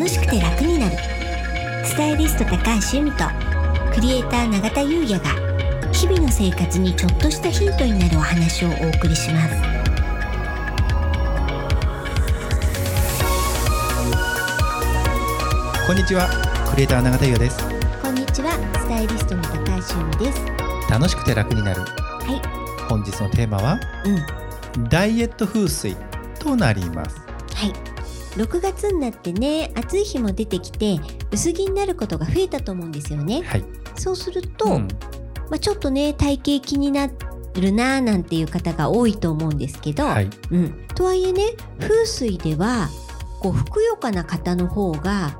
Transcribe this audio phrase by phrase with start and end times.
[0.00, 0.96] 楽しくて楽になる。
[1.84, 2.56] スタイリスト高
[2.90, 3.24] 橋由美と
[3.92, 5.28] クリエイター永田優也が
[5.92, 9.54] 日々の生活にちょっとしたヒントになるお話をお送りします。
[15.86, 16.30] こんにちは
[16.70, 17.58] クリエイター永田優也です。
[18.00, 20.42] こんにちはスタイリストの高橋由美です。
[20.90, 21.82] 楽しくて楽になる。
[21.82, 21.86] は
[22.34, 22.88] い。
[22.88, 24.88] 本日のテーマはうん。
[24.88, 25.94] ダイエット風水
[26.38, 27.20] となります。
[27.54, 27.89] はい
[28.36, 30.98] 6月になってね暑い日も出てきて
[31.32, 33.42] 薄着になることが増えたと思うんですよね。
[33.42, 33.64] はい。
[33.96, 34.88] そうすると、うん。
[35.50, 37.08] まあ、ちょっとね体型気にな
[37.54, 40.30] るなーなんていう方が多いと思うんですけど、はい。
[40.50, 41.42] うん、とはいえね
[41.80, 42.88] 風水では
[43.40, 45.38] こうふくよかな方の方が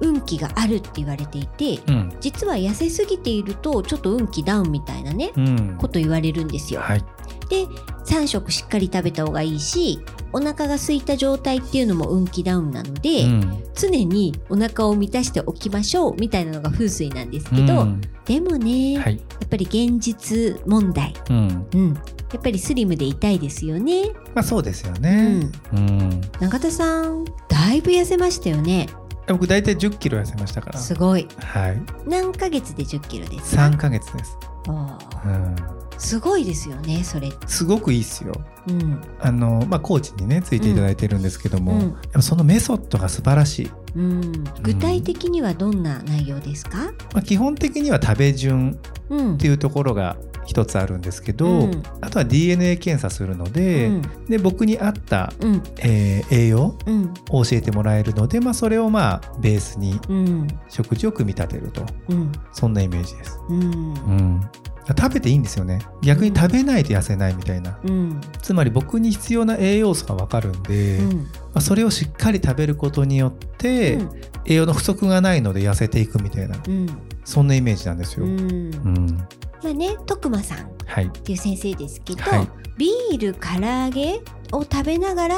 [0.00, 2.12] 運気があるって言われていてうん。
[2.20, 5.76] 実は痩せすぎているとちょっと運気ダウンみたいなねうん。
[5.78, 6.80] こと言われるんですよ。
[6.80, 7.04] はい
[7.48, 7.66] で
[8.04, 10.00] 3食しっかり食べた方がいいし
[10.32, 13.64] お腹が空いた状態っていうのも運気ダウンなので、うん。
[13.74, 18.00] 常にお腹を満たしておきましょうみたいなのが風水なんですけど、うん。
[18.26, 19.16] でもね、はい。
[19.16, 21.66] やっぱり現実問題、うん。
[21.72, 22.00] うん、や
[22.38, 24.10] っぱりスリムでいたいですよね。
[24.34, 25.48] まあそうですよね。
[25.72, 26.20] うん。
[26.40, 28.88] 永田さんだいぶ痩せましたよね。
[29.28, 30.78] 僕大体10キロ痩せましたから。
[30.78, 31.26] すごい。
[31.38, 31.82] はい。
[32.06, 34.36] 何ヶ月で1 0キロですか？3ヶ月です。
[34.68, 35.76] あー。
[35.78, 37.30] うんすごいですよねそれ。
[37.46, 38.34] すごくいいっすよ。
[38.68, 39.00] うん。
[39.20, 42.22] あのまあコーチにねついていただいてるんですけども、うん。
[42.22, 49.34] そのメソッドが素晴らしい、うん、具体的にはどんな内容ですか、まあ、基本的には食べ順うん。
[49.34, 51.82] っていうところが一つあるんですけど、うん。
[52.00, 54.02] あとは DNA 検査するので,、うん。
[54.26, 55.62] で僕に合った、うん。
[55.78, 57.14] えー栄養うん。
[57.30, 60.46] を教えてもらえるので、まあ、それをまあベースにうん。
[60.68, 61.84] 食事を組み立てると。
[62.08, 62.32] うん。
[62.52, 63.62] そんなイメージです、うん。
[63.62, 64.40] うん、
[64.96, 65.80] 食べていいんですよね。
[66.02, 67.78] 逆に食べないと痩せないみたいな。
[67.84, 68.20] うん。
[68.42, 71.26] つまり僕に必要な栄養素が分かるんで、まうん。
[71.54, 73.98] あ、それをしっかり食べることによって、
[74.44, 76.56] 栄養の不足がないので痩せていくみたいな。
[76.66, 76.86] うん。
[77.24, 78.68] そんなイメージなんですよ、ううん。
[78.70, 79.16] ん
[79.62, 81.34] まあね徳間さんっはいてい。
[81.34, 82.48] う先生ですけど、はい。
[82.78, 84.20] ビール唐揚げ
[84.52, 85.36] を食べながら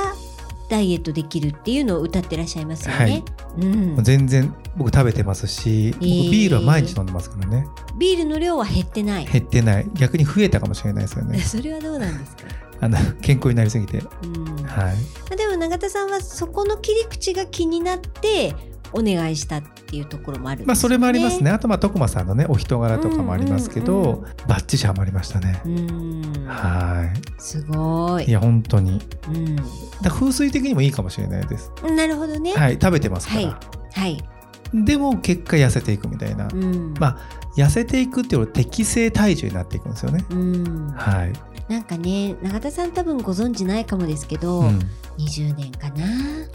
[0.69, 3.01] ダイエットできるっていうのを歌ってらっしゃいますよね。
[3.01, 3.25] はい
[3.57, 7.67] うん、全然僕食べてますし、僕えービールは毎日飲んでますからね。
[7.99, 9.27] ビールの量は減ってない。
[9.27, 9.91] 減ってない。
[9.95, 11.39] 逆に増えたかもしれないですよね。
[11.43, 12.43] それはどうなんですか？
[12.81, 13.99] あの健康になりすぎて。
[14.23, 14.97] うん、まはい。
[15.33, 18.55] あでも永田さんはそこの切り口が気になって
[18.93, 20.67] お願いしたっていうところもあるね。
[20.67, 26.47] まあそれもありますねあとまあ徳間さんのねお人柄とかもありますけど、うんうんうんバッチシハマりましたね、うん。
[26.47, 28.25] はすごい。
[28.25, 29.57] いいや本当にうん。
[29.57, 29.63] だ
[30.11, 32.55] 風水的にもいいかもしれないですなるほどね。
[32.55, 33.49] はい食べてますから、は
[33.95, 34.01] い。
[34.01, 34.25] はい。
[34.73, 36.95] でも結果痩せていくみたいな、うん。
[36.99, 37.19] まあ
[37.57, 40.93] 痩せていくっていうのは適正体重になっていくんですよね、うん。
[40.97, 41.33] はい、
[41.69, 44.79] なんかね永田さん多分ご存知ないかもですけど、うん
[45.19, 46.05] 20年かな？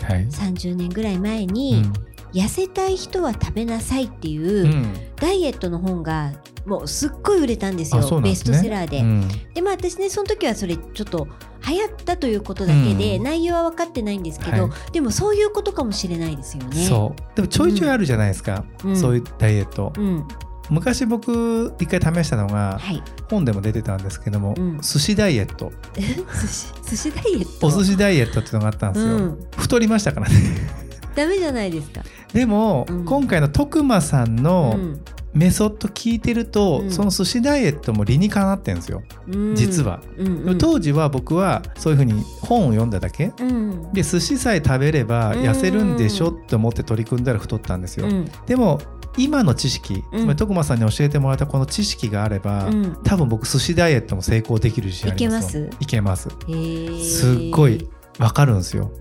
[0.08, 1.94] はい30年ぐらい前うに、ん
[2.34, 4.94] 痩せたい人は食べなさいっていう、うん。
[5.16, 6.34] ダイエットの本が
[6.66, 9.00] もうすっごい売れたんですよあそうなんベストセラーで。
[9.00, 9.28] うん。
[9.54, 11.28] でまあ私ねその時はそれちょっと
[11.68, 13.24] 流行ったということだけで、うん。
[13.24, 14.92] 内容は分かってないんですけど、はい。
[14.92, 16.86] でもそういうことかもしれないですよね。
[16.86, 17.36] そう。
[17.36, 18.98] でもちょいちょいあるじゃないですか、うん。
[18.98, 20.28] そういうダイエット、うん、
[20.70, 23.02] 昔僕一回試したのがはい。
[23.30, 24.82] 本でも出てたんですけども、うん。
[24.82, 25.72] 寿司ダイエット。
[25.96, 26.74] 寿司？
[26.90, 27.68] 寿司ダイエット？
[27.68, 29.48] お寿司ダイエットっていうのがあったんですよ、うん。
[29.58, 30.83] 太りましたからね
[31.16, 32.01] ダメじゃないですか。
[32.34, 33.06] でも、うん。
[33.06, 35.00] 今回の徳間さんうのん。
[35.34, 36.91] メソッド聞いてると、うん。
[36.91, 39.56] その寿司ダイエットも理にかなってるんですよ、うん。
[39.56, 40.00] 実は。
[40.18, 40.57] うんうん。
[40.59, 43.34] 当時は僕はそういうふうに本を読んだだけ。
[43.40, 43.91] うん。
[43.94, 48.30] で寿司さえ食べれば痩せるんでしょうんって思って取り組んだら太ったんですよ、うん。
[48.45, 48.80] でも
[49.18, 50.19] 今の知識、うん。
[50.19, 52.97] つまり徳間さんに教えてもらったこの知識があれば、うん。
[53.03, 55.68] 多分僕寿司ダイエットも成功できる自信ありますよ。
[55.80, 56.30] いけます？
[56.30, 57.19] いけます。
[57.22, 58.91] すっごいわかるんですよ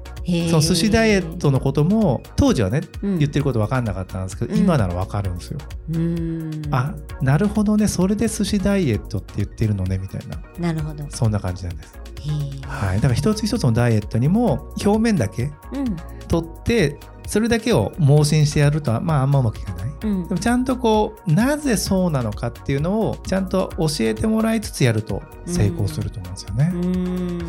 [0.50, 3.18] その寿司ダイエットのことも当時はね、うん。
[3.18, 4.60] 言ってること分かんなかったんですけど、うん。
[4.60, 5.58] 今なら分かるんですよ、
[5.92, 6.62] うん。
[6.70, 10.40] あなるほどねそれで寿司ダイエットって言ってるのねみたいな。
[10.58, 11.04] なるほど。
[11.04, 11.98] へそんな感じなんです。
[12.16, 12.66] ー。
[12.66, 12.96] はい。
[12.96, 15.96] だから一つ一つのダイエットにも表面だけうん。
[16.28, 19.92] 取ってそれだけを盲信してやるとはまああんまうまくいかない。
[20.02, 20.28] うん。
[20.28, 26.70] でもちゃんとこうなぜそうなのかっていうのをちゃんと教えてもらいつつやると成功すると思うんですよね。
[26.74, 27.41] うん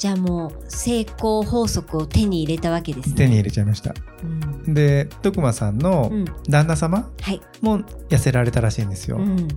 [0.00, 3.14] じゃあもう成功法則を手に入れたわけですね。
[3.16, 3.94] 手に入れちゃいました。
[4.22, 7.40] うんで徳間さんのうん旦那様はい。
[7.60, 9.18] も痩せられたらしいんですよ。
[9.18, 9.54] うんで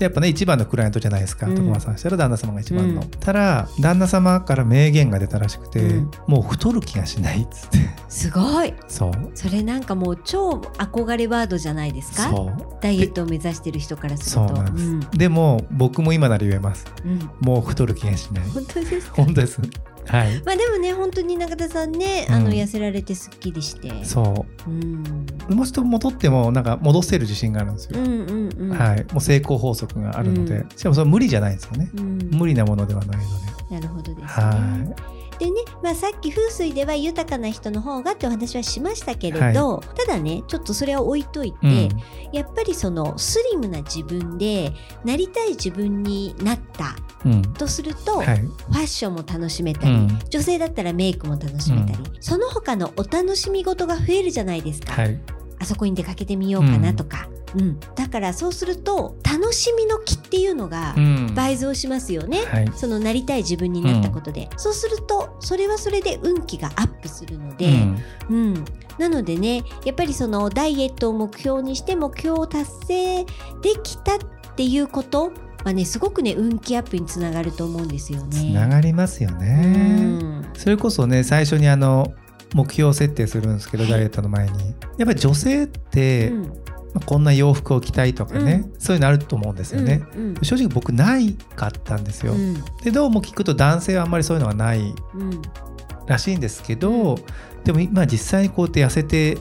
[0.00, 1.54] やっぱね一番のクライアントじゃないですか、うん。
[1.54, 1.98] 徳間さん。
[1.98, 3.02] したら旦那様が一番の。
[3.02, 3.10] うん。
[3.10, 7.78] ただ旦那様から名言が出たらしくて、うんもう太る気がしないっつって。
[8.08, 8.74] すごい。
[8.88, 9.12] そう。
[9.34, 12.30] それなんかもう超憧れワードじゃないですか？
[12.80, 14.54] ダイエットを目指してる人からすると。
[14.54, 15.00] そうなん。
[15.10, 16.86] でも僕も今なら言えます。
[17.04, 17.30] うん。
[17.40, 18.44] もう太る気がしない。
[18.48, 19.14] 本当ですか？
[19.16, 19.60] 本当です
[20.06, 20.42] はい。
[20.44, 24.04] まあでもね本当に中田さんね、あのうん痩せられてすっきりして。
[24.04, 24.70] そう。
[24.70, 25.26] うん。
[25.48, 28.76] うもう一度戻ってもなんか戻せる自信があるんですよ、うんうんうん。
[28.76, 29.04] はい。
[29.12, 30.68] もう成功法則があるので、うん。
[30.76, 32.18] しかもそれは無理じゃないんですよね、うん。
[32.32, 33.22] 無理なものではないの
[33.68, 34.26] で、なるほどですね。
[34.26, 34.94] は
[35.38, 35.52] でね、
[35.82, 41.88] まあ、さっき風水では豊かな人の方がってお話はしましたけれど、ただねちょっとそれは置いといて、い、
[42.32, 44.72] やっぱりそのスリムな自分で
[45.04, 47.32] なりたい自分になったうん。
[47.32, 48.38] うんとすると、はい。
[48.38, 50.18] ファッションも楽しめたり、うん。
[50.28, 55.20] 女性だったらメイクも楽しめたり、その他のお楽しみ事が増えるじゃないですか、はい
[55.64, 57.80] あそこに出かけてみようかなとか、うん。
[57.96, 61.34] だからそうすると楽しみの気っていうのがうん。
[61.34, 62.44] 倍増しますよね。
[62.46, 62.70] はい。
[62.74, 67.98] そのなりたい自分になったことで、そうするとそれはそれで運気がアップするので、うん。
[68.30, 68.64] うん。
[68.98, 73.30] なのでねやっぱりそのダイエットを目標にして目標を達成で
[73.82, 74.18] きたっ
[74.56, 75.32] ていうこと
[75.64, 78.52] はねすごくね運気アップにつながると思うんですよね。
[78.52, 80.44] つながりますよね、うん。
[80.54, 82.12] それこそね最初にあの
[82.54, 83.92] 目標設定するんですけど、はい。
[83.92, 84.74] ダイエットの前に。
[84.96, 86.42] やっぱり女性って、うん。
[86.94, 92.54] まあこんな洋服を着たいとかね、そういうのあると思うんですよね、うん正直僕ないかったんですよ、うん。
[92.84, 95.42] でどうも聞くと男性はあんまりそういうのはないうん。
[96.06, 97.24] らしいんですけど、うん
[97.64, 99.38] でも今実際にこうやって痩せて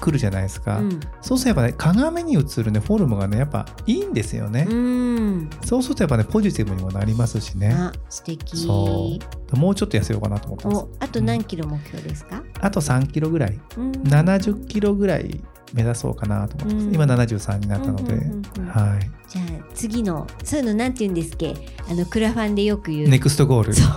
[0.00, 1.00] くるじゃないですか、うん。
[1.20, 5.50] そうすればね鏡に映るねフォルムがねやっぱいいんですよね、うん。
[5.64, 7.74] そうするとやっぱねポジティブにもなりますしね。
[7.74, 8.56] あ素敵。
[8.56, 9.18] そ
[9.52, 9.56] う。
[9.56, 10.76] もうちょっと痩せようかなと思ってます。
[10.76, 13.60] おあと何キロ目標ですか、あと3キロぐらい。
[13.76, 13.92] うん。
[13.92, 15.40] 70キロぐらい
[15.74, 16.94] 目指そうかなと思ってます、うん。
[16.94, 18.66] 今73になったので、うんうんうんうん。
[18.66, 19.10] はい。
[19.28, 21.54] じゃあ次のそういうのなんて言うんですっけ？
[21.90, 23.74] あのクラファンでよく言う、ネクストゴール。
[23.74, 23.96] そう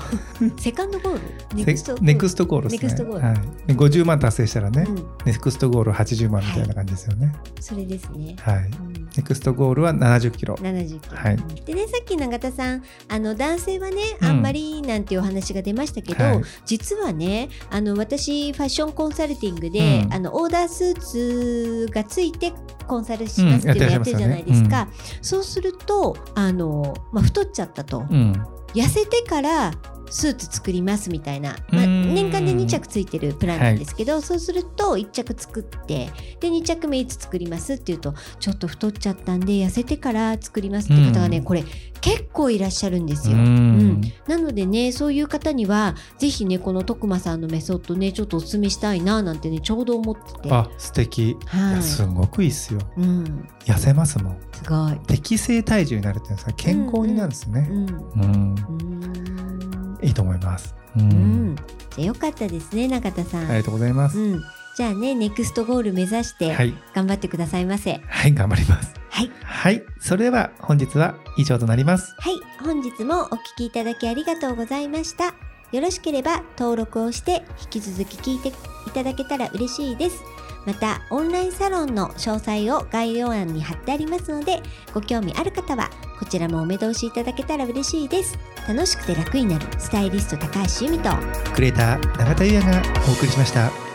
[0.58, 1.56] セカンドゴール？
[1.56, 2.06] ネクストゴール？
[2.06, 2.90] ネクストゴールですね。
[2.90, 3.26] ネクストゴール。
[3.28, 4.96] はい、で50万達成したらね、うん。
[5.26, 7.34] ネクストゴール80万みたいな感じですよね。
[7.60, 8.94] それですね、はい、うん。
[8.94, 10.56] ネクストゴールは70キロ。
[10.56, 11.38] 70キロ、はい。
[11.66, 14.28] でねさっき永田さんあの男性はねうん。
[14.28, 16.42] あんまりなんていうお話が出ましたけど、はい。
[16.66, 20.14] 実はねあの私ファッションコンサルティングで、うん。
[20.14, 22.54] あのオーダースーツがついて
[22.88, 24.88] コンサルしますっていうのうんやってるじゃないですやか、
[25.22, 28.34] そうするとあの、まあ、太っちゃったと、うん。
[28.74, 29.74] 痩せてから
[30.12, 36.10] スーツ作りますみたいな、まあ、うん年間で2着ついてるプランなんですけど、そうすると1着作って
[36.40, 41.44] で2着目いつ作りますっていうとちょっと太っちゃったんで痩せてから作りますって方がね、うん。
[41.44, 41.64] これ
[42.02, 43.38] 結構いらっしゃるんですよ。
[43.38, 43.44] うん。
[43.44, 44.02] うん。
[44.28, 50.50] なのでねそういう方にはぜひねこの徳間さんのメソッドねちょっとお勧めしたいななんてねちょうど思ってて。
[50.52, 51.76] あ素敵、いはい。
[51.76, 52.80] やすごくいいっすよ。
[52.98, 54.38] うん、痩せますもん。
[54.54, 55.00] すごい。
[55.08, 57.68] 適正体重になるっていうんですか健康になるんですね。
[57.70, 60.76] うん、うん、うん、いいと思います。
[60.98, 61.66] うん、うん、じゃ
[62.00, 63.46] あよかったですね中田さん。
[63.46, 64.44] ありがとうございます、うん、
[64.76, 66.74] じゃあねネクストゴール目指してはい。
[66.94, 68.02] 頑張ってくださいませ。
[68.08, 68.94] はい頑張ります。
[69.10, 69.84] はい、はい。
[70.00, 72.16] それでは本日は以上となります。
[72.20, 72.34] はい、
[72.64, 75.36] 本日もお聞きいただきありがとうございました。
[75.72, 80.18] よろしければ登録をして引き続き聞いていただけたら嬉しいです。
[80.66, 84.62] またオンラインサロンの詳細を概要欄に貼ってありますので
[84.94, 88.38] ご興味ある方はこちらもお目通しいただけたら嬉しいです。
[88.68, 91.10] 楽しくて楽になるスタイリスト高橋由美と
[91.54, 93.91] クリエイター永田優也がお送りしました。